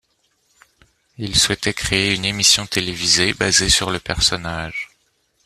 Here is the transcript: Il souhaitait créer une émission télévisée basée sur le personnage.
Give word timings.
Il 1.19 1.35
souhaitait 1.35 1.75
créer 1.75 2.15
une 2.15 2.25
émission 2.25 2.65
télévisée 2.65 3.35
basée 3.35 3.69
sur 3.69 3.91
le 3.91 3.99
personnage. 3.99 4.89